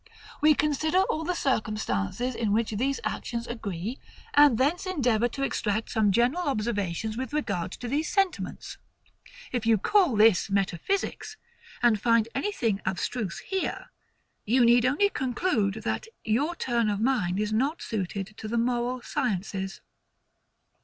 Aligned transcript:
We 0.41 0.55
consider 0.55 0.97
all 1.01 1.23
the 1.23 1.35
circumstances 1.35 2.33
in 2.33 2.51
which 2.53 2.71
these 2.71 2.99
actions 3.03 3.45
agree, 3.45 3.99
and 4.33 4.57
thence 4.57 4.87
endeavour 4.87 5.27
to 5.27 5.43
extract 5.43 5.91
some 5.91 6.11
general 6.11 6.41
observations 6.41 7.17
with 7.17 7.33
regard 7.33 7.71
to 7.73 7.87
these 7.87 8.09
sentiments. 8.09 8.77
If 9.51 9.67
you 9.67 9.77
call 9.77 10.15
this 10.15 10.49
metaphysics, 10.49 11.37
and 11.83 12.01
find 12.01 12.27
anything 12.33 12.81
abstruse 12.83 13.43
here, 13.45 13.91
you 14.43 14.65
need 14.65 14.87
only 14.87 15.09
conclude 15.11 15.75
that 15.83 16.07
your 16.23 16.55
turn 16.55 16.89
of 16.89 16.99
mind 16.99 17.39
is 17.39 17.53
not 17.53 17.83
suited 17.83 18.33
to 18.37 18.47
the 18.47 18.57
moral 18.57 19.03
sciences. 19.03 19.81